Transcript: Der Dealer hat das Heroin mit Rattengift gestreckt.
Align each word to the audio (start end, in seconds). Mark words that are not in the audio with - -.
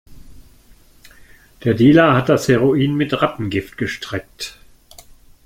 Der 1.63 1.75
Dealer 1.75 2.15
hat 2.15 2.27
das 2.29 2.47
Heroin 2.47 2.95
mit 2.95 3.21
Rattengift 3.21 3.77
gestreckt. 3.77 4.57